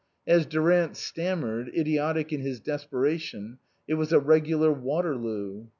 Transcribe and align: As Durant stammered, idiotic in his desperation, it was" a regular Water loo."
As 0.25 0.47
Durant 0.47 0.97
stammered, 0.97 1.69
idiotic 1.77 2.33
in 2.33 2.41
his 2.41 2.59
desperation, 2.59 3.59
it 3.87 3.93
was" 3.93 4.11
a 4.11 4.17
regular 4.17 4.71
Water 4.71 5.15
loo." 5.15 5.69